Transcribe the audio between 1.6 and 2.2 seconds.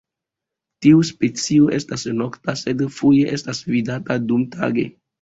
estas